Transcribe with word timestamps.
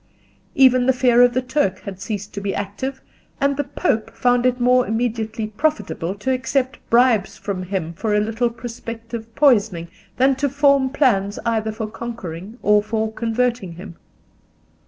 Even 0.55 0.87
the 0.87 0.93
fear 0.93 1.21
of 1.21 1.35
the 1.35 1.43
Turk 1.43 1.81
had 1.81 2.01
ceased 2.01 2.33
to 2.33 2.41
be 2.41 2.55
active, 2.55 3.03
and 3.39 3.55
the 3.55 3.63
Pope 3.63 4.15
found 4.15 4.47
it 4.47 4.59
more 4.59 4.87
immediately 4.87 5.45
profitable 5.45 6.15
to 6.15 6.31
accept 6.33 6.79
bribes 6.89 7.37
from 7.37 7.61
him 7.61 7.93
for 7.93 8.15
a 8.15 8.19
little 8.19 8.49
prospective 8.49 9.35
poisoning 9.35 9.89
than 10.17 10.33
to 10.37 10.49
form 10.49 10.89
plans 10.89 11.37
either 11.45 11.71
for 11.71 11.85
conquering 11.85 12.57
or 12.63 12.81
for 12.81 13.13
converting 13.13 13.73
him. 13.73 13.95